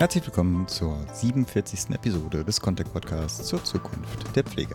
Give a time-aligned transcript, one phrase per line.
[0.00, 1.90] Herzlich willkommen zur 47.
[1.90, 4.74] Episode des Contact Podcasts zur Zukunft der Pflege.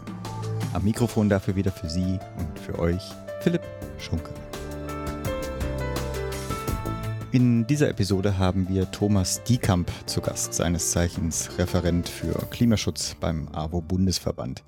[0.71, 3.01] Am Mikrofon dafür wieder für Sie und für euch
[3.41, 3.63] Philipp
[3.97, 4.29] Schunke.
[7.31, 13.47] In dieser Episode haben wir Thomas Diekamp zu Gast, seines Zeichens Referent für Klimaschutz beim
[13.47, 14.63] AWO-Bundesverband.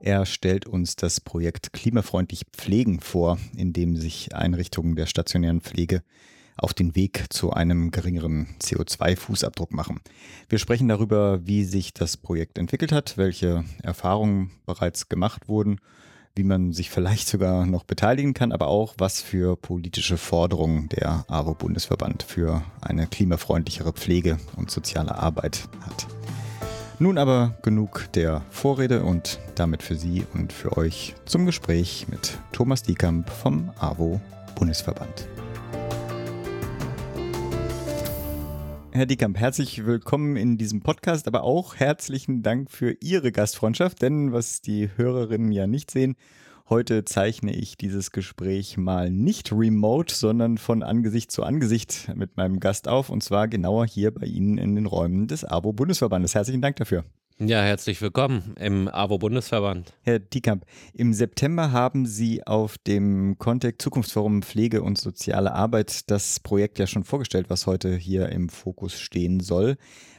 [0.00, 6.02] Er stellt uns das Projekt Klimafreundlich Pflegen vor, in dem sich Einrichtungen der stationären Pflege
[6.58, 10.00] auf den Weg zu einem geringeren CO2-Fußabdruck machen.
[10.48, 15.80] Wir sprechen darüber, wie sich das Projekt entwickelt hat, welche Erfahrungen bereits gemacht wurden,
[16.34, 21.24] wie man sich vielleicht sogar noch beteiligen kann, aber auch, was für politische Forderungen der
[21.28, 26.06] AWO-Bundesverband für eine klimafreundlichere Pflege und soziale Arbeit hat.
[27.00, 32.38] Nun aber genug der Vorrede und damit für Sie und für euch zum Gespräch mit
[32.50, 35.37] Thomas Diekamp vom AWO-Bundesverband.
[38.90, 44.32] Herr Diekamp, herzlich willkommen in diesem Podcast, aber auch herzlichen Dank für Ihre Gastfreundschaft, denn
[44.32, 46.16] was die Hörerinnen ja nicht sehen,
[46.70, 52.60] heute zeichne ich dieses Gespräch mal nicht remote, sondern von Angesicht zu Angesicht mit meinem
[52.60, 56.34] Gast auf und zwar genauer hier bei Ihnen in den Räumen des ABO-Bundesverbandes.
[56.34, 57.04] Herzlichen Dank dafür.
[57.40, 59.94] Ja, herzlich willkommen im AWO-Bundesverband.
[60.02, 66.40] Herr Diekamp, im September haben Sie auf dem Kontext Zukunftsforum Pflege und soziale Arbeit das
[66.40, 69.76] Projekt ja schon vorgestellt, was heute hier im Fokus stehen soll.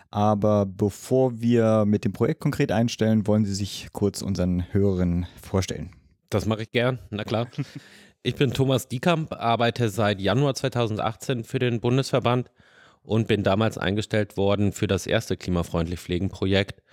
[0.10, 5.92] Aber bevor wir mit dem Projekt konkret einstellen, wollen Sie sich kurz unseren Hörerinnen vorstellen.
[6.30, 7.48] Das mache ich gern, na klar.
[8.22, 12.52] Ich bin Thomas Diekamp, arbeite seit Januar 2018 für den Bundesverband
[13.10, 16.84] und bin damals eingestellt worden für das erste klimafreundlich Pflegen Projekt,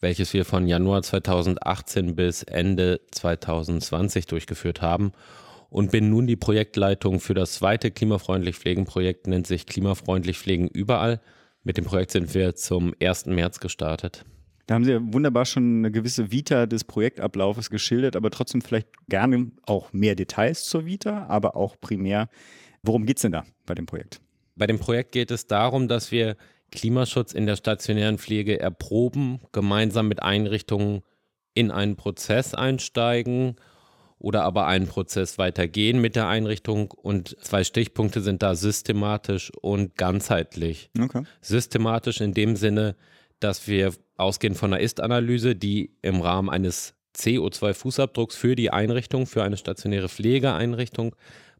[0.00, 5.12] welches wir von Januar 2018 bis Ende 2020 durchgeführt haben
[5.68, 10.66] und bin nun die Projektleitung für das zweite klimafreundlich Pflegen Projekt, nennt sich Klimafreundlich Pflegen
[10.66, 11.20] überall.
[11.62, 13.26] Mit dem Projekt sind wir zum 1.
[13.26, 14.24] März gestartet.
[14.66, 18.88] Da haben Sie ja wunderbar schon eine gewisse Vita des Projektablaufes geschildert, aber trotzdem vielleicht
[19.08, 22.28] gerne auch mehr Details zur Vita, aber auch primär,
[22.82, 24.20] worum geht es denn da bei dem Projekt?
[24.60, 26.36] Bei dem Projekt geht es darum, dass wir
[26.70, 31.00] Klimaschutz in der stationären Pflege erproben, gemeinsam mit Einrichtungen
[31.54, 33.56] in einen Prozess einsteigen
[34.18, 36.90] oder aber einen Prozess weitergehen mit der Einrichtung.
[36.90, 40.90] Und zwei Stichpunkte sind da systematisch und ganzheitlich.
[41.00, 41.22] Okay.
[41.40, 42.96] Systematisch in dem Sinne,
[43.38, 49.42] dass wir ausgehen von einer Ist-Analyse, die im Rahmen eines CO2-Fußabdrucks für die Einrichtung, für
[49.42, 51.16] eine stationäre Pflegeeinrichtung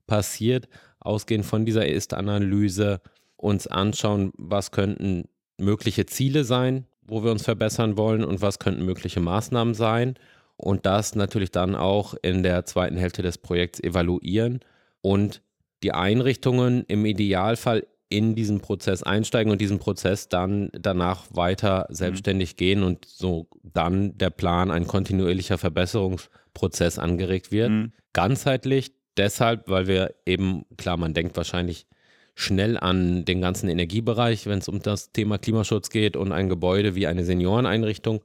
[0.06, 0.69] passiert,
[1.00, 3.00] ausgehend von dieser Ist-Analyse
[3.37, 5.25] uns anschauen, was könnten
[5.59, 10.15] mögliche Ziele sein, wo wir uns verbessern wollen und was könnten mögliche Maßnahmen sein.
[10.56, 14.60] Und das natürlich dann auch in der zweiten Hälfte des Projekts evaluieren
[15.00, 15.43] und
[15.83, 22.53] die Einrichtungen im Idealfall in diesen Prozess einsteigen und diesen Prozess dann danach weiter selbstständig
[22.53, 22.56] mhm.
[22.56, 27.71] gehen und so dann der Plan, ein kontinuierlicher Verbesserungsprozess angeregt wird.
[27.71, 27.93] Mhm.
[28.12, 31.86] Ganzheitlich deshalb, weil wir eben, klar, man denkt wahrscheinlich
[32.34, 36.94] schnell an den ganzen Energiebereich, wenn es um das Thema Klimaschutz geht und ein Gebäude
[36.94, 38.22] wie eine Senioreneinrichtung.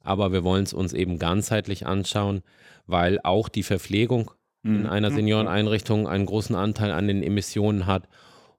[0.00, 2.42] Aber wir wollen es uns eben ganzheitlich anschauen,
[2.86, 4.30] weil auch die Verpflegung
[4.62, 4.86] in mhm.
[4.86, 8.08] einer Senioreneinrichtung einen großen Anteil an den Emissionen hat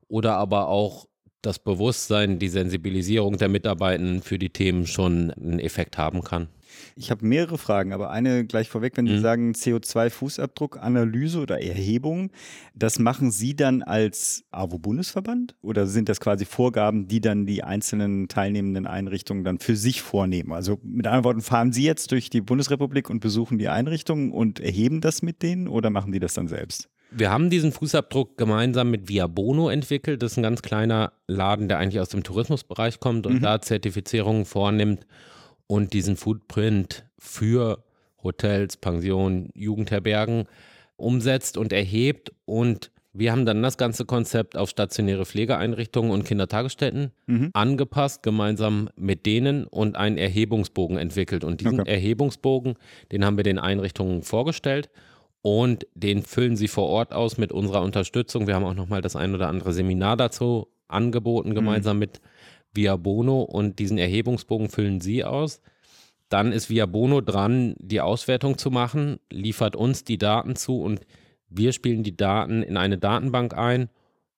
[0.09, 1.06] oder aber auch
[1.41, 6.49] das Bewusstsein, die Sensibilisierung der Mitarbeitenden für die Themen schon einen Effekt haben kann.
[6.95, 9.09] Ich habe mehrere Fragen, aber eine gleich vorweg, wenn mhm.
[9.09, 12.31] Sie sagen CO2-Fußabdruck, Analyse oder Erhebung,
[12.75, 18.27] das machen Sie dann als AWO-Bundesverband oder sind das quasi Vorgaben, die dann die einzelnen
[18.27, 20.51] teilnehmenden Einrichtungen dann für sich vornehmen?
[20.51, 24.59] Also mit anderen Worten, fahren Sie jetzt durch die Bundesrepublik und besuchen die Einrichtungen und
[24.59, 26.89] erheben das mit denen oder machen die das dann selbst?
[27.09, 30.21] Wir haben diesen Fußabdruck gemeinsam mit Via Bono entwickelt.
[30.21, 33.41] Das ist ein ganz kleiner Laden, der eigentlich aus dem Tourismusbereich kommt und mhm.
[33.41, 35.05] da Zertifizierungen vornimmt
[35.67, 37.83] und diesen Footprint für
[38.23, 40.45] Hotels, Pensionen, Jugendherbergen
[40.97, 42.33] umsetzt und erhebt.
[42.45, 47.51] Und wir haben dann das ganze Konzept auf stationäre Pflegeeinrichtungen und Kindertagesstätten mhm.
[47.53, 51.43] angepasst, gemeinsam mit denen und einen Erhebungsbogen entwickelt.
[51.43, 51.91] Und diesen okay.
[51.91, 52.75] Erhebungsbogen,
[53.11, 54.89] den haben wir den Einrichtungen vorgestellt
[55.47, 58.47] und den füllen sie vor Ort aus mit unserer Unterstützung.
[58.47, 61.55] Wir haben auch nochmal das ein oder andere Seminar dazu angeboten, mhm.
[61.55, 62.01] gemeinsam mhm.
[62.01, 62.21] mit
[62.73, 65.61] Via Bono und diesen Erhebungsbogen füllen Sie aus.
[66.27, 70.99] Dann ist Via Bono dran, die Auswertung zu machen, liefert uns die Daten zu und
[71.47, 73.87] wir spielen die Daten in eine Datenbank ein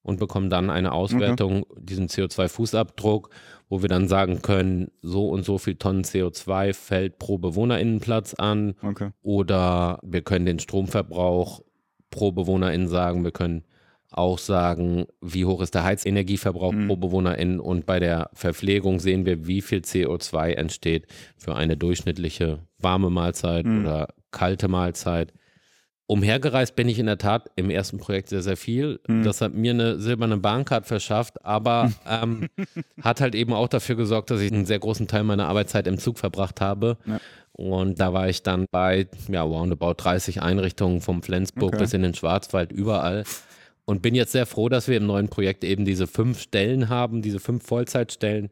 [0.04, 1.82] und bekommen dann eine Auswertung, okay.
[1.82, 3.30] diesen CO2-Fußabdruck,
[3.70, 8.76] wo wir dann sagen können, so und so viel Tonnen CO2 fällt pro Bewohnerinnenplatz an.
[8.82, 9.12] Okay.
[9.22, 11.62] Oder wir können den Stromverbrauch
[12.10, 13.64] pro Bewohnerin sagen, wir können
[14.12, 16.88] auch sagen, wie hoch ist der Heizenergieverbrauch mhm.
[16.88, 21.06] pro Bewohnerin und bei der Verpflegung sehen wir, wie viel CO2 entsteht
[21.38, 23.82] für eine durchschnittliche warme Mahlzeit mhm.
[23.82, 25.32] oder kalte Mahlzeit.
[26.10, 29.00] Umhergereist bin ich in der Tat im ersten Projekt sehr, sehr viel.
[29.08, 29.22] Mhm.
[29.22, 32.48] Das hat mir eine silberne Bahncard verschafft, aber ähm,
[33.04, 36.00] hat halt eben auch dafür gesorgt, dass ich einen sehr großen Teil meiner Arbeitszeit im
[36.00, 36.98] Zug verbracht habe.
[37.06, 37.20] Ja.
[37.52, 41.84] Und da war ich dann bei, ja, roundabout 30 Einrichtungen vom Flensburg okay.
[41.84, 43.24] bis in den Schwarzwald, überall.
[43.86, 47.22] Und bin jetzt sehr froh, dass wir im neuen Projekt eben diese fünf Stellen haben,
[47.22, 48.50] diese fünf Vollzeitstellen,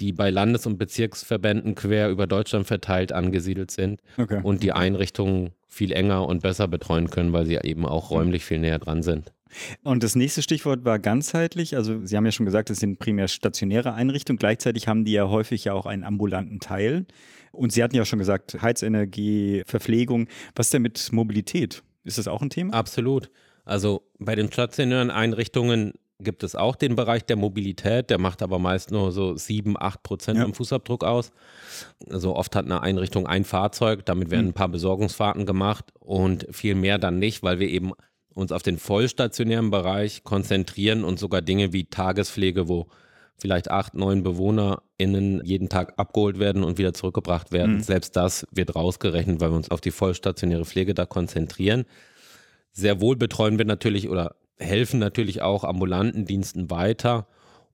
[0.00, 4.40] die bei Landes- und Bezirksverbänden quer über Deutschland verteilt angesiedelt sind okay.
[4.42, 8.58] und die Einrichtungen viel enger und besser betreuen können, weil sie eben auch räumlich viel
[8.58, 9.32] näher dran sind.
[9.82, 11.76] Und das nächste Stichwort war ganzheitlich.
[11.76, 14.38] Also Sie haben ja schon gesagt, es sind primär stationäre Einrichtungen.
[14.38, 17.06] Gleichzeitig haben die ja häufig ja auch einen ambulanten Teil.
[17.52, 20.28] Und Sie hatten ja schon gesagt, Heizenergie, Verpflegung.
[20.54, 21.82] Was denn mit Mobilität?
[22.04, 22.74] Ist das auch ein Thema?
[22.74, 23.30] Absolut.
[23.64, 28.58] Also bei den stationären Einrichtungen gibt es auch den Bereich der Mobilität, der macht aber
[28.58, 30.44] meist nur so 7, 8 Prozent ja.
[30.44, 31.32] am Fußabdruck aus.
[32.10, 34.50] Also oft hat eine Einrichtung ein Fahrzeug, damit werden hm.
[34.50, 37.92] ein paar Besorgungsfahrten gemacht und viel mehr dann nicht, weil wir eben
[38.34, 42.86] uns auf den vollstationären Bereich konzentrieren und sogar Dinge wie Tagespflege, wo
[43.40, 47.76] vielleicht acht, neun BewohnerInnen jeden Tag abgeholt werden und wieder zurückgebracht werden.
[47.76, 47.80] Mhm.
[47.80, 51.86] Selbst das wird rausgerechnet, weil wir uns auf die vollstationäre Pflege da konzentrieren.
[52.72, 57.26] Sehr wohl betreuen wir natürlich oder helfen natürlich auch ambulanten Diensten weiter.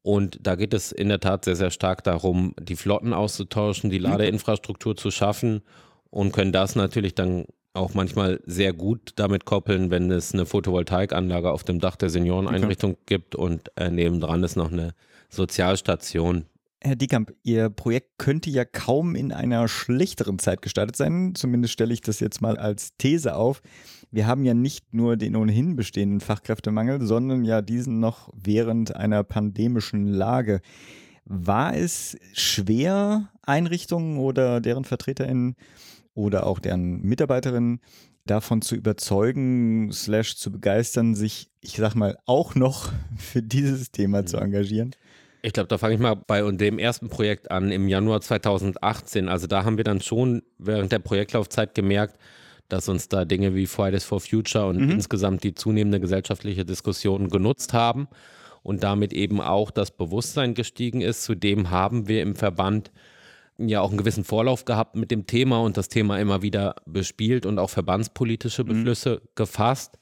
[0.03, 3.99] Und da geht es in der Tat sehr, sehr stark darum, die Flotten auszutauschen, die
[3.99, 4.05] mhm.
[4.05, 5.63] Ladeinfrastruktur zu schaffen
[6.11, 11.51] und können das natürlich dann auch manchmal sehr gut damit koppeln, wenn es eine Photovoltaikanlage
[11.51, 13.03] auf dem Dach der Senioreneinrichtung okay.
[13.07, 14.95] gibt und äh, nebendran ist noch eine
[15.29, 16.47] Sozialstation.
[16.83, 21.35] Herr Diekamp, Ihr Projekt könnte ja kaum in einer schlechteren Zeit gestartet sein.
[21.35, 23.63] Zumindest stelle ich das jetzt mal als These auf
[24.11, 29.25] wir haben ja nicht nur den ohnehin bestehenden Fachkräftemangel, sondern ja diesen noch während einer
[29.25, 30.61] pandemischen Lage.
[31.25, 35.57] War es schwer, Einrichtungen oder deren VertreterInnen
[36.15, 37.81] oder auch deren Mitarbeiterinnen
[38.27, 44.25] davon zu überzeugen, slash zu begeistern, sich, ich sag mal, auch noch für dieses Thema
[44.25, 44.93] zu engagieren?
[45.47, 49.29] Ich glaube, da fange ich mal bei dem ersten Projekt an im Januar 2018.
[49.29, 52.19] Also da haben wir dann schon während der Projektlaufzeit gemerkt,
[52.69, 54.91] dass uns da Dinge wie Fridays for Future und mhm.
[54.91, 58.09] insgesamt die zunehmende gesellschaftliche Diskussion genutzt haben
[58.65, 61.23] und damit eben auch das Bewusstsein gestiegen ist.
[61.23, 62.91] Zudem haben wir im Verband
[63.57, 67.47] ja auch einen gewissen Vorlauf gehabt mit dem Thema und das Thema immer wieder bespielt
[67.47, 68.69] und auch verbandspolitische mhm.
[68.69, 69.29] Beschlüsse mhm.
[69.37, 69.97] gefasst.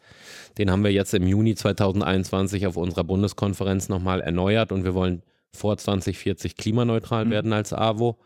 [0.57, 5.23] Den haben wir jetzt im Juni 2021 auf unserer Bundeskonferenz nochmal erneuert und wir wollen
[5.55, 7.31] vor 2040 klimaneutral mhm.
[7.31, 8.19] werden als AWO.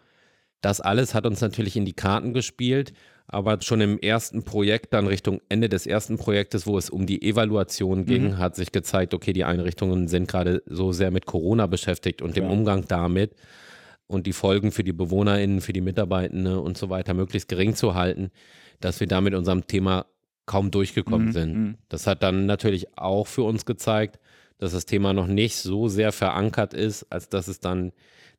[0.61, 2.93] Das alles hat uns natürlich in die Karten gespielt.
[3.31, 7.21] Aber schon im ersten Projekt, dann Richtung Ende des ersten Projektes, wo es um die
[7.21, 8.39] Evaluation ging, mhm.
[8.39, 12.43] hat sich gezeigt, okay, die Einrichtungen sind gerade so sehr mit Corona beschäftigt und ja.
[12.43, 13.35] dem Umgang damit
[14.07, 17.95] und die Folgen für die BewohnerInnen, für die Mitarbeitenden und so weiter möglichst gering zu
[17.95, 18.31] halten,
[18.81, 20.07] dass wir da mit unserem Thema
[20.47, 21.33] kaum durchgekommen mhm.
[21.33, 21.55] sind.
[21.55, 21.75] Mhm.
[21.91, 24.19] Das hat dann natürlich auch für uns gezeigt,
[24.59, 27.93] dass das Thema noch nicht so sehr verankert ist, als dass es dann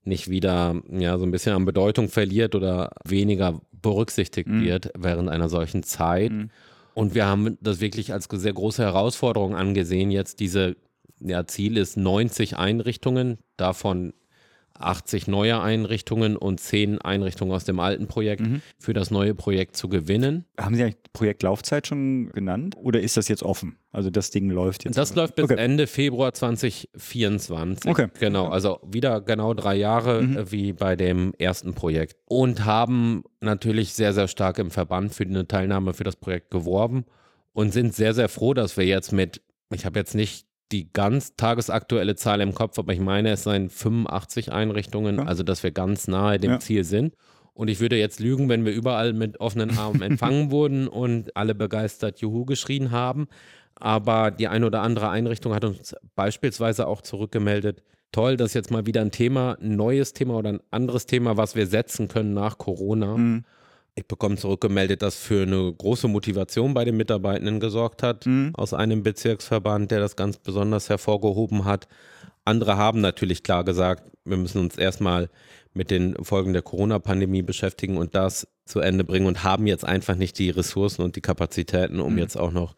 [0.04, 4.64] nicht wieder ja so ein bisschen an Bedeutung verliert oder weniger berücksichtigt mhm.
[4.64, 6.32] wird während einer solchen Zeit.
[6.32, 6.50] Mhm.
[6.94, 10.76] Und wir haben das wirklich als sehr große Herausforderung angesehen, jetzt diese,
[11.20, 14.14] ja, Ziel ist 90 Einrichtungen, davon
[14.80, 18.62] 80 neue Einrichtungen und 10 Einrichtungen aus dem alten Projekt mhm.
[18.78, 20.46] für das neue Projekt zu gewinnen.
[20.60, 23.78] Haben Sie eigentlich Projektlaufzeit schon genannt oder ist das jetzt offen?
[23.92, 24.98] Also das Ding läuft jetzt.
[24.98, 25.56] Das läuft bis okay.
[25.58, 27.90] Ende Februar 2024.
[27.90, 28.08] Okay.
[28.20, 30.38] Genau, also wieder genau drei Jahre mhm.
[30.38, 32.16] Äh, wie bei dem ersten Projekt.
[32.26, 37.06] Und haben natürlich sehr, sehr stark im Verband für eine Teilnahme für das Projekt geworben
[37.54, 39.42] und sind sehr, sehr froh, dass wir jetzt mit,
[39.74, 43.70] ich habe jetzt nicht die ganz tagesaktuelle Zahl im Kopf, aber ich meine, es seien
[43.70, 45.24] 85 Einrichtungen, ja.
[45.26, 46.60] also dass wir ganz nahe dem ja.
[46.60, 47.16] Ziel sind.
[47.54, 51.56] Und ich würde jetzt lügen, wenn wir überall mit offenen Armen empfangen wurden und alle
[51.56, 53.28] begeistert Juhu geschrien haben.
[53.76, 58.86] Aber die eine oder andere Einrichtung hat uns beispielsweise auch zurückgemeldet, toll, dass jetzt mal
[58.86, 62.58] wieder ein Thema, ein neues Thema oder ein anderes Thema, was wir setzen können nach
[62.58, 63.18] Corona.
[63.18, 63.44] Mhm
[64.00, 68.52] ich bekomme zurückgemeldet, dass für eine große Motivation bei den Mitarbeitenden gesorgt hat, mhm.
[68.54, 71.88] aus einem Bezirksverband, der das ganz besonders hervorgehoben hat.
[72.46, 75.30] Andere haben natürlich klar gesagt, wir müssen uns erstmal
[75.74, 80.16] mit den Folgen der Corona-Pandemie beschäftigen und das zu Ende bringen und haben jetzt einfach
[80.16, 82.20] nicht die Ressourcen und die Kapazitäten, um mhm.
[82.20, 82.76] jetzt auch noch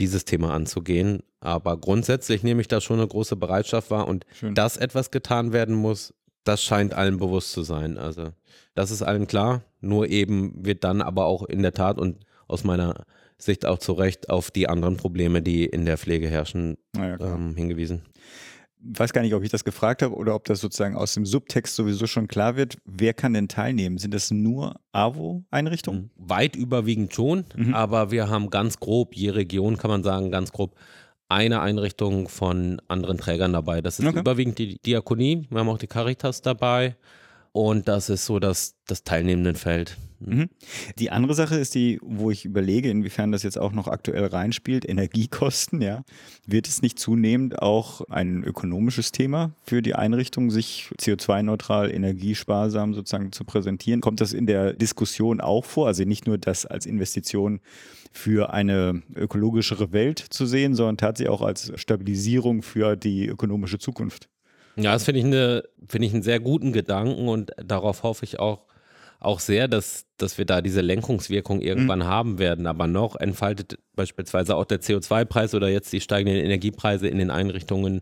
[0.00, 1.22] dieses Thema anzugehen.
[1.40, 4.54] Aber grundsätzlich nehme ich da schon eine große Bereitschaft wahr und Schön.
[4.54, 7.98] dass etwas getan werden muss, das scheint allen bewusst zu sein.
[7.98, 8.28] Also
[8.74, 9.62] das ist allen klar.
[9.80, 13.04] Nur eben wird dann aber auch in der Tat und aus meiner
[13.38, 17.18] Sicht auch zu Recht auf die anderen Probleme, die in der Pflege herrschen, klar.
[17.20, 18.02] ähm, hingewiesen.
[18.80, 21.74] weiß gar nicht, ob ich das gefragt habe oder ob das sozusagen aus dem Subtext
[21.74, 22.76] sowieso schon klar wird.
[22.84, 23.98] Wer kann denn teilnehmen?
[23.98, 26.10] Sind das nur AWO-Einrichtungen?
[26.16, 27.74] Weit überwiegend schon, Mhm.
[27.74, 30.74] aber wir haben ganz grob, je Region kann man sagen, ganz grob
[31.34, 33.80] eine Einrichtung von anderen Trägern dabei.
[33.82, 34.20] Das ist Okay.
[34.20, 36.94] überwiegend die Diakonie, wir haben auch die Caritas dabei
[37.54, 39.96] und das ist so das, das teilnehmenden Feld.
[40.18, 40.48] Mhm.
[40.98, 44.88] Die andere Sache ist die, wo ich überlege, inwiefern das jetzt auch noch aktuell reinspielt,
[44.88, 46.02] Energiekosten, ja.
[46.48, 53.30] Wird es nicht zunehmend auch ein ökonomisches Thema für die Einrichtung, sich CO2-neutral, energiesparsam sozusagen
[53.30, 54.00] zu präsentieren?
[54.00, 55.86] Kommt das in der Diskussion auch vor?
[55.86, 57.60] Also nicht nur das als Investition
[58.10, 64.28] für eine ökologischere Welt zu sehen, sondern tatsächlich auch als Stabilisierung für die ökonomische Zukunft.
[64.76, 68.38] Ja, das finde ich, eine, finde ich einen sehr guten Gedanken und darauf hoffe ich
[68.40, 68.66] auch,
[69.20, 72.66] auch sehr, dass, dass wir da diese Lenkungswirkung irgendwann haben werden.
[72.66, 78.00] Aber noch entfaltet beispielsweise auch der CO2-Preis oder jetzt die steigenden Energiepreise in den Einrichtungen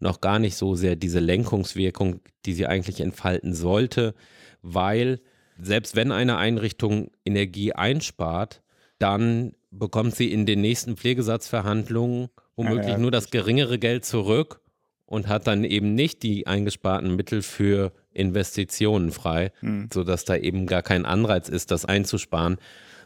[0.00, 4.14] noch gar nicht so sehr diese Lenkungswirkung, die sie eigentlich entfalten sollte,
[4.62, 5.20] weil
[5.58, 8.62] selbst wenn eine Einrichtung Energie einspart,
[8.98, 14.60] dann bekommt sie in den nächsten Pflegesatzverhandlungen womöglich Ja, ja, nur das geringere Geld zurück
[15.06, 19.88] und hat dann eben nicht die eingesparten Mittel für Investitionen frei, Mhm.
[19.92, 22.56] sodass da eben gar kein Anreiz ist, das einzusparen,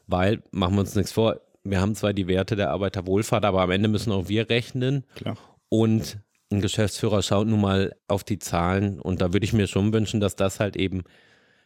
[0.06, 3.70] weil, machen wir uns nichts vor, wir haben zwar die Werte der Arbeiterwohlfahrt, aber am
[3.70, 5.36] Ende müssen auch wir rechnen Klar.
[5.68, 6.18] und
[6.52, 10.20] ein Geschäftsführer schaut nun mal auf die Zahlen und da würde ich mir schon wünschen,
[10.20, 11.02] dass das halt eben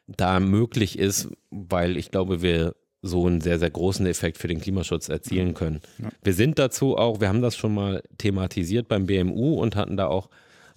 [0.07, 2.75] da möglich ist, weil ich glaube, wir
[3.05, 5.81] so einen sehr, sehr großen Effekt für den Klimaschutz erzielen können.
[6.23, 10.07] Wir sind dazu auch, wir haben das schon mal thematisiert beim BMU und hatten da
[10.07, 10.31] auch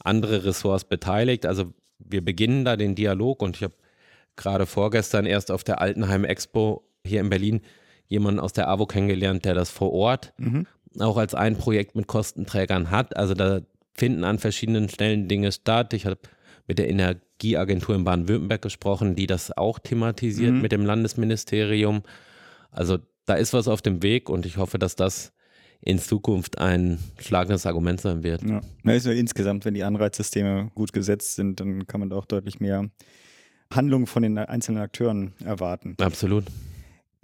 [0.03, 1.45] andere Ressorts beteiligt.
[1.45, 3.75] Also wir beginnen da den Dialog und ich habe
[4.35, 7.61] gerade vorgestern erst auf der Altenheim Expo hier in Berlin
[8.07, 10.33] jemanden aus der AWO kennengelernt, der das vor Ort
[10.99, 13.15] auch als ein Projekt mit Kostenträgern hat.
[13.15, 13.61] Also da
[13.93, 15.93] finden an verschiedenen Stellen Dinge statt.
[15.93, 16.19] Ich habe
[16.67, 16.89] mit der
[17.37, 22.01] Energieagentur in Baden-Württemberg gesprochen, die das auch thematisiert mit dem Landesministerium.
[22.71, 25.33] Also da ist was auf dem Weg und ich hoffe, dass das
[25.79, 28.41] in Zukunft ein schlagendes Argument sein wird.
[28.41, 28.61] Ja.
[28.83, 32.59] Na, ist insgesamt, wenn die Anreizsysteme gut gesetzt sind, dann kann man da auch deutlich
[32.59, 32.89] mehr
[33.71, 35.95] Handlungen von den einzelnen Akteuren erwarten.
[35.99, 36.45] Absolut.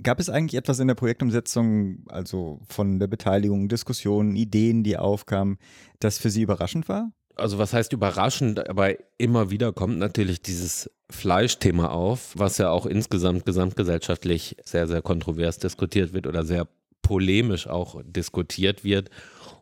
[0.04, 5.58] Gab es eigentlich etwas in der Projektumsetzung, also von der Beteiligung, Diskussionen, Ideen, die aufkamen,
[6.00, 7.12] das für Sie überraschend war?
[7.36, 12.86] Also was heißt überraschend, aber immer wieder kommt natürlich dieses Fleischthema auf, was ja auch
[12.86, 16.68] insgesamt gesamtgesellschaftlich sehr, sehr kontrovers diskutiert wird oder sehr
[17.02, 19.10] polemisch auch diskutiert wird.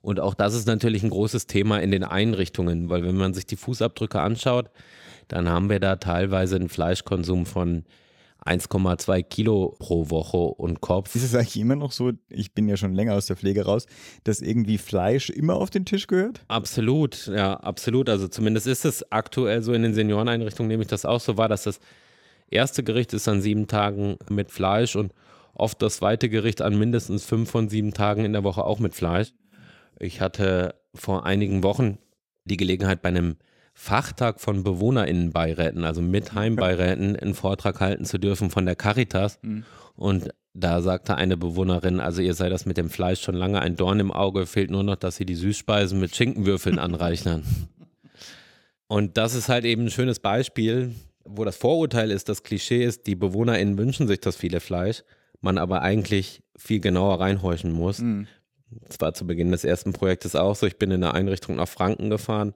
[0.01, 3.45] Und auch das ist natürlich ein großes Thema in den Einrichtungen, weil wenn man sich
[3.45, 4.69] die Fußabdrücke anschaut,
[5.27, 7.85] dann haben wir da teilweise einen Fleischkonsum von
[8.45, 11.15] 1,2 Kilo pro Woche und Kopf.
[11.15, 13.85] Ist es eigentlich immer noch so, ich bin ja schon länger aus der Pflege raus,
[14.23, 16.41] dass irgendwie Fleisch immer auf den Tisch gehört?
[16.47, 18.09] Absolut, ja, absolut.
[18.09, 21.49] Also zumindest ist es aktuell so in den Senioreneinrichtungen, nehme ich das auch so wahr,
[21.49, 21.79] dass das
[22.47, 25.13] erste Gericht ist an sieben Tagen mit Fleisch und
[25.53, 28.95] oft das zweite Gericht an mindestens fünf von sieben Tagen in der Woche auch mit
[28.95, 29.33] Fleisch.
[29.99, 31.99] Ich hatte vor einigen Wochen
[32.45, 33.37] die Gelegenheit bei einem
[33.81, 39.39] Fachtag von BewohnerInnenbeiräten, also mit Heimbeiräten, einen Vortrag halten zu dürfen von der Caritas.
[39.95, 43.75] Und da sagte eine Bewohnerin, also ihr sei das mit dem Fleisch schon lange ein
[43.77, 47.43] Dorn im Auge, fehlt nur noch, dass sie die Süßspeisen mit Schinkenwürfeln anreichern.
[48.85, 50.93] Und das ist halt eben ein schönes Beispiel,
[51.25, 55.03] wo das Vorurteil ist, das Klischee ist, die BewohnerInnen wünschen sich das viele Fleisch,
[55.41, 57.97] man aber eigentlich viel genauer reinhorchen muss.
[58.87, 60.67] Das war zu Beginn des ersten Projektes auch so.
[60.67, 62.53] Ich bin in eine Einrichtung nach Franken gefahren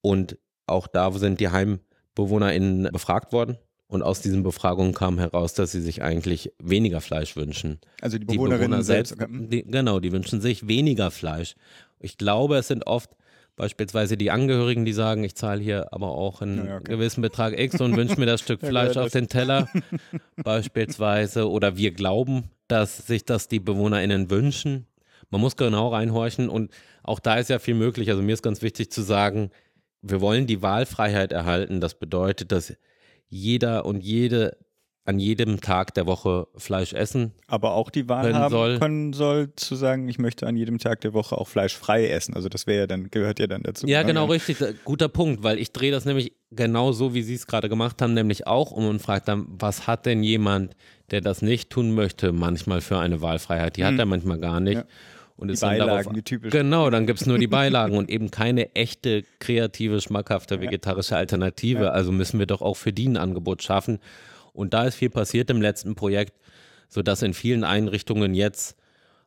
[0.00, 3.58] und auch da sind die HeimbewohnerInnen befragt worden.
[3.86, 7.78] Und aus diesen Befragungen kam heraus, dass sie sich eigentlich weniger Fleisch wünschen.
[8.00, 9.16] Also die Die Bewohnerinnen Bewohner selbst.
[9.18, 9.46] selbst, okay.
[9.48, 11.54] die, genau, die wünschen sich weniger Fleisch.
[12.00, 13.10] Ich glaube, es sind oft
[13.56, 16.94] beispielsweise die Angehörigen, die sagen, ich zahle hier aber auch einen Ja, okay.
[16.94, 19.68] gewissen Betrag X und wünsche mir das Stück Fleisch auf den Teller
[20.42, 21.48] beispielsweise.
[21.48, 24.86] Oder wir glauben, dass sich das die BewohnerInnen wünschen.
[25.30, 26.70] Man muss genau reinhorchen und
[27.02, 28.10] auch da ist ja viel möglich.
[28.10, 29.50] Also mir ist ganz wichtig zu sagen,
[30.04, 31.80] wir wollen die Wahlfreiheit erhalten.
[31.80, 32.74] Das bedeutet, dass
[33.28, 34.56] jeder und jede
[35.06, 38.78] an jedem Tag der Woche Fleisch essen Aber auch die Wahl können haben soll.
[38.78, 42.34] können soll, zu sagen, ich möchte an jedem Tag der Woche auch fleischfrei essen.
[42.34, 43.86] Also das wäre ja dann, gehört ja dann dazu.
[43.86, 44.56] Ja, genau, richtig.
[44.84, 48.14] Guter Punkt, weil ich drehe das nämlich genau so, wie Sie es gerade gemacht haben,
[48.14, 50.74] nämlich auch um und frage dann, was hat denn jemand,
[51.10, 53.76] der das nicht tun möchte, manchmal für eine Wahlfreiheit?
[53.76, 54.76] Die hat er manchmal gar nicht.
[54.76, 54.84] Ja.
[55.36, 56.52] Und Die Beilagen, darauf, die typisch.
[56.52, 61.90] Genau, dann gibt es nur die Beilagen und eben keine echte, kreative, schmackhafte vegetarische Alternative.
[61.90, 63.98] Also müssen wir doch auch für die ein Angebot schaffen.
[64.52, 66.34] Und da ist viel passiert im letzten Projekt,
[66.88, 68.76] sodass in vielen Einrichtungen jetzt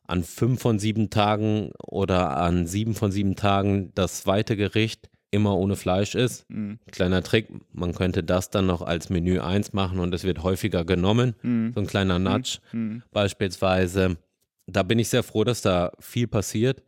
[0.06, 5.56] an fünf von sieben Tagen oder an sieben von sieben Tagen das zweite Gericht immer
[5.56, 6.48] ohne Fleisch ist.
[6.48, 6.78] Mhm.
[6.90, 10.84] Kleiner Trick, man könnte das dann noch als Menü 1 machen und es wird häufiger
[10.84, 11.34] genommen.
[11.42, 11.72] Mhm.
[11.74, 13.02] So ein kleiner Nudge mhm.
[13.12, 14.16] beispielsweise.
[14.68, 16.82] Da bin ich sehr froh, dass da viel passiert.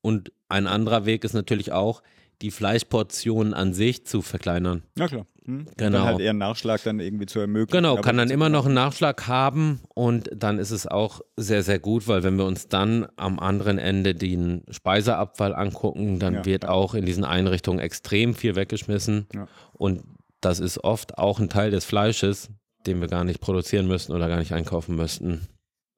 [0.00, 2.02] Und ein anderer Weg ist natürlich auch,
[2.42, 4.82] die Fleischportionen an sich zu verkleinern.
[4.98, 5.26] Ja klar.
[5.46, 5.66] Hm?
[5.76, 5.98] Genau.
[5.98, 7.82] Dann halt eher einen Nachschlag dann irgendwie zu ermöglichen.
[7.82, 11.78] Genau, kann dann immer noch einen Nachschlag haben und dann ist es auch sehr, sehr
[11.78, 16.66] gut, weil wenn wir uns dann am anderen Ende den Speiseabfall angucken, dann ja, wird
[16.66, 19.46] auch in diesen Einrichtungen extrem viel weggeschmissen ja.
[19.74, 20.02] und
[20.40, 22.50] das ist oft auch ein Teil des Fleisches,
[22.86, 25.46] den wir gar nicht produzieren müssten oder gar nicht einkaufen müssten.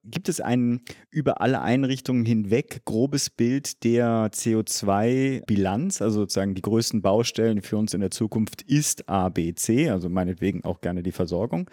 [0.08, 7.02] Gibt es ein über alle Einrichtungen hinweg grobes Bild der CO2-Bilanz, also sozusagen die größten
[7.02, 11.10] Baustellen für uns in der Zukunft ist A, B, C, also meinetwegen auch gerne die
[11.10, 11.68] Versorgung.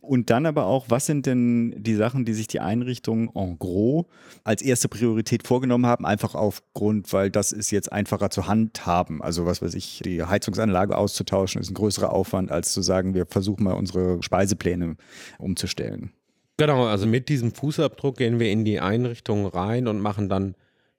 [0.00, 4.06] Und dann aber auch, was sind denn die Sachen, die sich die Einrichtungen en gros
[4.42, 9.22] als erste Priorität vorgenommen haben, einfach aufgrund, weil das ist jetzt einfacher zu handhaben.
[9.22, 13.26] Also was weiß ich, die Heizungsanlage auszutauschen, ist ein größerer Aufwand, als zu sagen, wir
[13.26, 14.96] versuchen mal unsere Speisepläne
[15.38, 16.10] umzustellen.
[16.58, 20.54] Genau, also mit diesem Fußabdruck gehen wir in die Einrichtung rein und machen dann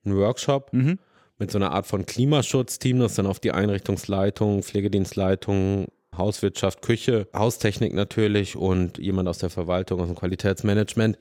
[0.06, 1.00] einen Workshop mhm.
[1.40, 7.94] mit so einer Art von Klimaschutzteam, das dann auf die Einrichtungsleitung, Pflegedienstleitung, Hauswirtschaft, Küche, Haustechnik
[7.94, 11.18] natürlich und jemand aus der Verwaltung, aus dem Qualitätsmanagement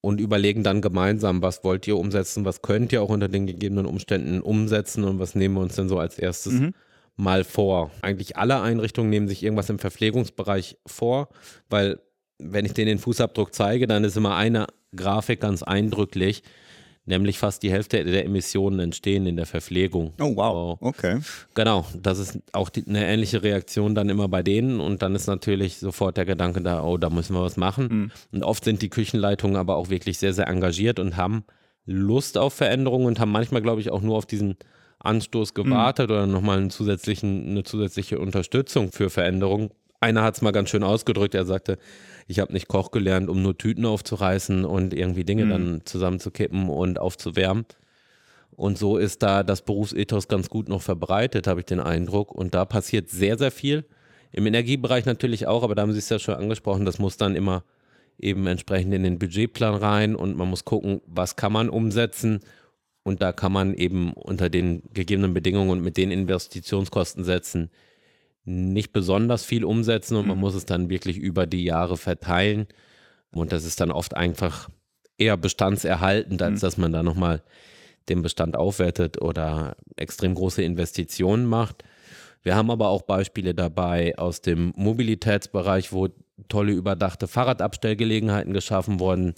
[0.00, 3.86] und überlegen dann gemeinsam, was wollt ihr umsetzen, was könnt ihr auch unter den gegebenen
[3.86, 6.74] Umständen umsetzen und was nehmen wir uns denn so als erstes mhm.
[7.16, 7.90] mal vor.
[8.02, 11.28] Eigentlich alle Einrichtungen nehmen sich irgendwas im Verpflegungsbereich vor,
[11.70, 12.00] weil
[12.38, 16.42] wenn ich denen den Fußabdruck zeige, dann ist immer eine Grafik ganz eindrücklich,
[17.06, 20.12] nämlich fast die Hälfte der Emissionen entstehen in der Verpflegung.
[20.20, 21.20] Oh wow, okay.
[21.54, 25.26] Genau, das ist auch die, eine ähnliche Reaktion dann immer bei denen und dann ist
[25.26, 27.88] natürlich sofort der Gedanke da, oh, da müssen wir was machen.
[27.90, 28.10] Mhm.
[28.32, 31.44] Und oft sind die Küchenleitungen aber auch wirklich sehr, sehr engagiert und haben
[31.86, 34.56] Lust auf Veränderungen und haben manchmal, glaube ich, auch nur auf diesen
[35.00, 36.14] Anstoß gewartet mhm.
[36.14, 39.70] oder nochmal einen zusätzlichen, eine zusätzliche Unterstützung für Veränderungen.
[40.00, 41.78] Einer hat es mal ganz schön ausgedrückt, er sagte,
[42.26, 45.50] ich habe nicht Koch gelernt, um nur Tüten aufzureißen und irgendwie Dinge mhm.
[45.50, 47.66] dann zusammenzukippen und aufzuwärmen.
[48.56, 52.32] Und so ist da das Berufsethos ganz gut noch verbreitet, habe ich den Eindruck.
[52.32, 53.84] Und da passiert sehr, sehr viel.
[54.32, 57.36] Im Energiebereich natürlich auch, aber da haben Sie es ja schon angesprochen, das muss dann
[57.36, 57.64] immer
[58.18, 62.40] eben entsprechend in den Budgetplan rein und man muss gucken, was kann man umsetzen.
[63.02, 67.70] Und da kann man eben unter den gegebenen Bedingungen und mit den Investitionskosten setzen,
[68.44, 70.42] nicht besonders viel umsetzen und man mhm.
[70.42, 72.66] muss es dann wirklich über die Jahre verteilen.
[73.32, 74.68] Und das ist dann oft einfach
[75.16, 76.66] eher bestandserhaltend, als mhm.
[76.66, 77.42] dass man da nochmal
[78.08, 81.84] den Bestand aufwertet oder extrem große Investitionen macht.
[82.42, 86.08] Wir haben aber auch Beispiele dabei aus dem Mobilitätsbereich, wo
[86.48, 89.34] tolle überdachte Fahrradabstellgelegenheiten geschaffen worden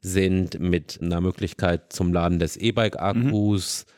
[0.00, 3.86] sind mit einer Möglichkeit zum Laden des E-Bike-Akkus.
[3.88, 3.95] Mhm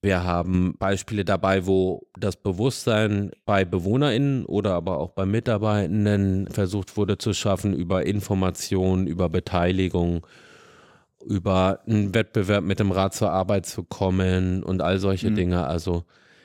[0.00, 6.96] wir haben Beispiele dabei, wo das Bewusstsein bei BewohnerInnen oder aber auch bei Mitarbeitenden versucht
[6.96, 10.24] wurde zu schaffen über Information, über Beteiligung,
[11.24, 15.34] über einen Wettbewerb mit dem Rat zur Arbeit zu kommen und all solche mhm.
[15.34, 15.66] Dinge.
[15.66, 16.04] Also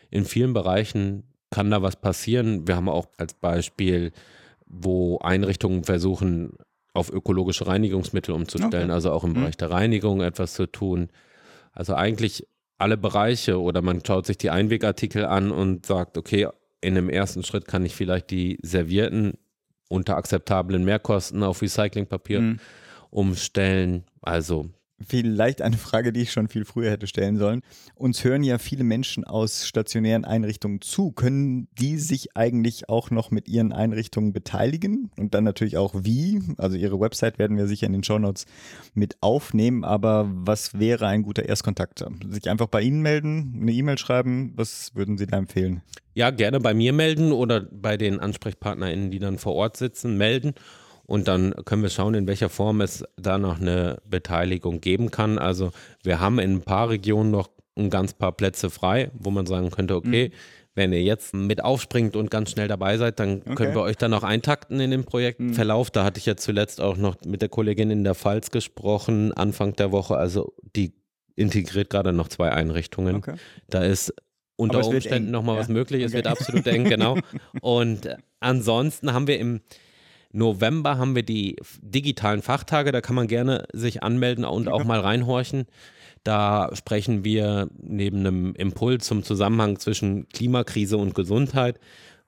[0.09, 2.67] in vielen Bereichen kann da was passieren.
[2.67, 4.13] Wir haben auch als Beispiel,
[4.65, 6.53] wo Einrichtungen versuchen,
[6.95, 8.93] auf ökologische Reinigungsmittel umzustellen, okay.
[8.93, 9.35] also auch im mhm.
[9.35, 11.09] Bereich der Reinigung etwas zu tun.
[11.71, 12.47] Also eigentlich
[12.83, 16.49] alle Bereiche oder man schaut sich die Einwegartikel an und sagt, okay,
[16.81, 19.37] in dem ersten Schritt kann ich vielleicht die Servierten
[19.87, 22.59] unter akzeptablen Mehrkosten auf Recyclingpapier mhm.
[23.09, 24.03] umstellen.
[24.21, 24.69] Also
[25.07, 27.61] Vielleicht eine Frage, die ich schon viel früher hätte stellen sollen.
[27.95, 31.11] Uns hören ja viele Menschen aus stationären Einrichtungen zu.
[31.11, 35.09] Können die sich eigentlich auch noch mit ihren Einrichtungen beteiligen?
[35.17, 36.41] Und dann natürlich auch wie?
[36.57, 38.45] Also ihre Website werden wir sicher in den Shownotes
[38.93, 39.83] mit aufnehmen.
[39.83, 42.03] Aber was wäre ein guter Erstkontakt?
[42.29, 44.53] Sich einfach bei Ihnen melden, eine E-Mail schreiben?
[44.55, 45.81] Was würden Sie da empfehlen?
[46.15, 50.53] Ja, gerne bei mir melden oder bei den AnsprechpartnerInnen, die dann vor Ort sitzen, melden.
[51.05, 55.37] Und dann können wir schauen, in welcher Form es da noch eine Beteiligung geben kann.
[55.37, 55.71] Also
[56.03, 59.69] wir haben in ein paar Regionen noch ein ganz paar Plätze frei, wo man sagen
[59.71, 60.37] könnte, okay, mhm.
[60.75, 63.55] wenn ihr jetzt mit aufspringt und ganz schnell dabei seid, dann okay.
[63.55, 65.87] können wir euch dann noch eintakten in den Projektverlauf.
[65.87, 65.93] Mhm.
[65.93, 69.75] Da hatte ich ja zuletzt auch noch mit der Kollegin in der Pfalz gesprochen, Anfang
[69.75, 70.15] der Woche.
[70.15, 70.93] Also die
[71.35, 73.17] integriert gerade noch zwei Einrichtungen.
[73.17, 73.35] Okay.
[73.69, 74.13] Da ist
[74.55, 75.61] unter Umständen nochmal ja.
[75.61, 76.03] was möglich.
[76.03, 76.17] Es okay.
[76.17, 77.17] wird absolut eng, genau.
[77.61, 79.61] Und ansonsten haben wir im
[80.33, 84.99] November haben wir die digitalen Fachtage, da kann man gerne sich anmelden und auch mal
[84.99, 85.65] reinhorchen.
[86.23, 91.79] Da sprechen wir neben einem Impuls zum Zusammenhang zwischen Klimakrise und Gesundheit,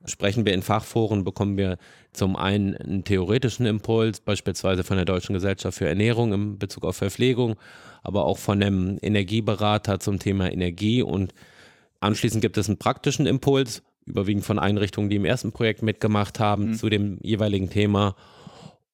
[0.04, 1.78] sprechen wir in Fachforen, bekommen wir
[2.12, 6.96] zum einen einen theoretischen Impuls, beispielsweise von der Deutschen Gesellschaft für Ernährung in Bezug auf
[6.96, 7.56] Verpflegung,
[8.02, 11.02] aber auch von einem Energieberater zum Thema Energie.
[11.02, 11.34] Und
[12.00, 16.68] anschließend gibt es einen praktischen Impuls, überwiegend von Einrichtungen, die im ersten Projekt mitgemacht haben,
[16.68, 16.74] mhm.
[16.74, 18.16] zu dem jeweiligen Thema.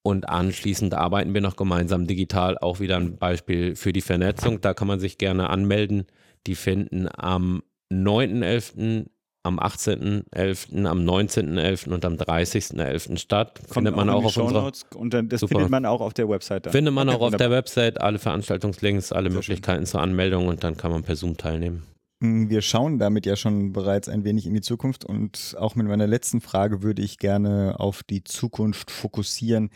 [0.02, 4.60] Und anschließend arbeiten wir noch gemeinsam digital, auch wieder ein Beispiel für die Vernetzung.
[4.60, 6.06] Da kann man sich gerne anmelden.
[6.46, 9.06] Die finden am 9.11
[9.44, 11.88] am 18.11., am 19.11.
[11.90, 13.18] und am 30.11.
[13.18, 13.58] statt.
[13.58, 15.56] Kommt findet man auch, auch auf unserer und dann, das Super.
[15.56, 16.66] findet man auch auf der Website.
[16.66, 16.72] Dann.
[16.72, 19.86] Findet man okay, auch auf der Website alle Veranstaltungslinks, alle Sehr Möglichkeiten schön.
[19.86, 21.82] zur Anmeldung und dann kann man per Zoom teilnehmen.
[22.24, 26.06] Wir schauen damit ja schon bereits ein wenig in die Zukunft und auch mit meiner
[26.06, 29.70] letzten Frage würde ich gerne auf die Zukunft fokussieren.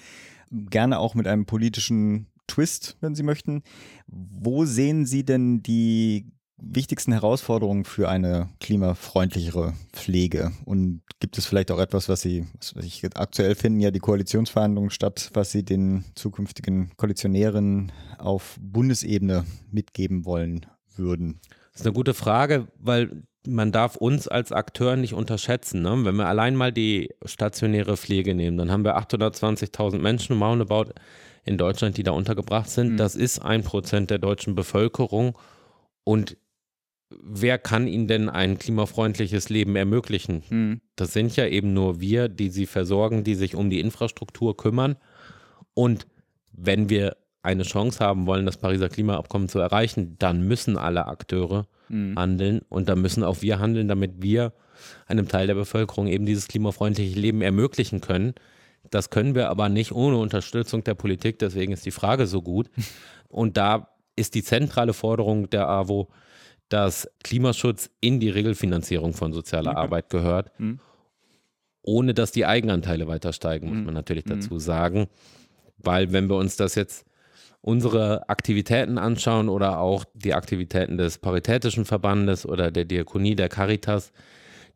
[0.53, 3.65] Gerne auch mit einem politischen Twist, wenn Sie möchten.
[4.07, 10.53] Wo sehen Sie denn die wichtigsten Herausforderungen für eine klimafreundlichere Pflege?
[10.67, 14.91] Und gibt es vielleicht auch etwas, was Sie, was ich aktuell finden ja die Koalitionsverhandlungen
[14.91, 21.41] statt, was Sie den zukünftigen Koalitionären auf Bundesebene mitgeben wollen würden?
[21.77, 25.83] Das ist eine gute Frage, weil man darf uns als Akteur nicht unterschätzen.
[25.83, 26.07] Ne?
[26.07, 30.93] Wenn wir allein mal die stationäre Pflege nehmen, dann haben wir 820.000 Menschen roundabout
[31.45, 32.93] in Deutschland, die da untergebracht sind.
[32.93, 32.97] Mhm.
[32.97, 35.37] Das ist ein Prozent der deutschen Bevölkerung.
[36.03, 36.39] Und
[37.11, 40.45] wer kann ihnen denn ein klimafreundliches Leben ermöglichen?
[40.49, 40.81] Mhm.
[40.97, 44.97] Das sind ja eben nur wir, die sie versorgen, die sich um die Infrastruktur kümmern.
[45.75, 46.07] Und
[46.53, 51.67] wenn wir eine Chance haben wollen, das Pariser Klimaabkommen zu erreichen, dann müssen alle Akteure
[51.89, 52.19] mhm.
[52.19, 54.53] handeln und dann müssen auch wir handeln, damit wir
[55.07, 58.35] einem Teil der Bevölkerung eben dieses klimafreundliche Leben ermöglichen können.
[58.91, 62.69] Das können wir aber nicht ohne Unterstützung der Politik, deswegen ist die Frage so gut.
[63.29, 66.09] Und da ist die zentrale Forderung der AWO,
[66.69, 69.81] dass Klimaschutz in die Regelfinanzierung von sozialer okay.
[69.81, 70.81] Arbeit gehört, mhm.
[71.83, 73.85] ohne dass die Eigenanteile weiter steigen, muss mhm.
[73.85, 74.31] man natürlich mhm.
[74.31, 75.07] dazu sagen.
[75.79, 77.07] Weil wenn wir uns das jetzt
[77.67, 84.13] unsere Aktivitäten anschauen oder auch die Aktivitäten des Paritätischen Verbandes oder der Diakonie, der Caritas,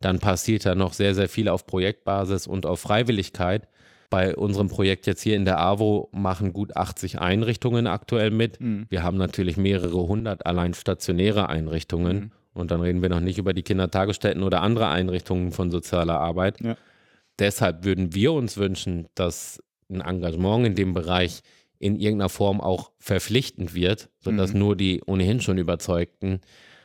[0.00, 3.68] dann passiert da noch sehr, sehr viel auf Projektbasis und auf Freiwilligkeit.
[4.10, 8.60] Bei unserem Projekt jetzt hier in der AWO machen gut 80 Einrichtungen aktuell mit.
[8.60, 8.86] Mhm.
[8.88, 12.16] Wir haben natürlich mehrere hundert allein stationäre Einrichtungen.
[12.16, 12.30] Mhm.
[12.54, 16.60] Und dann reden wir noch nicht über die Kindertagesstätten oder andere Einrichtungen von sozialer Arbeit.
[16.60, 16.76] Ja.
[17.38, 21.42] Deshalb würden wir uns wünschen, dass ein Engagement in dem Bereich
[21.80, 24.58] in irgendeiner Form auch verpflichtend wird, sodass mhm.
[24.58, 26.40] nur die ohnehin schon Überzeugten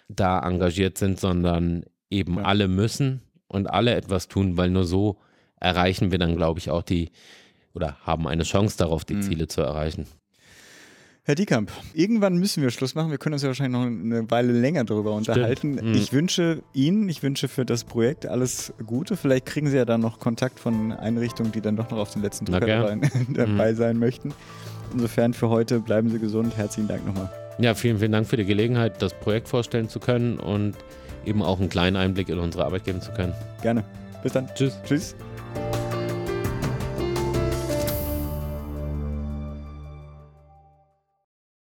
[0.08, 2.44] da engagiert sind, sondern eben ja.
[2.44, 5.20] alle müssen und alle etwas tun, weil nur so
[5.60, 7.12] erreichen wir dann, glaube ich, auch die
[7.74, 9.22] oder haben eine Chance darauf, die mhm.
[9.22, 10.08] Ziele zu erreichen.
[11.24, 13.10] Herr Diekamp, irgendwann müssen wir Schluss machen.
[13.10, 15.74] Wir können uns ja wahrscheinlich noch eine Weile länger darüber unterhalten.
[15.74, 15.96] Mhm.
[15.96, 19.18] Ich wünsche Ihnen, ich wünsche für das Projekt alles Gute.
[19.18, 22.22] Vielleicht kriegen Sie ja dann noch Kontakt von Einrichtungen, die dann doch noch auf den
[22.22, 22.68] letzten Drücker
[23.30, 23.76] dabei mhm.
[23.76, 24.36] sein möchten.
[24.96, 26.56] Insofern für heute bleiben Sie gesund.
[26.56, 27.30] Herzlichen Dank nochmal.
[27.58, 30.76] Ja, vielen, vielen Dank für die Gelegenheit, das Projekt vorstellen zu können und
[31.26, 33.34] eben auch einen kleinen Einblick in unsere Arbeit geben zu können.
[33.62, 33.84] Gerne.
[34.24, 34.48] Bis dann.
[34.56, 34.80] Tschüss.
[34.86, 35.16] Tschüss.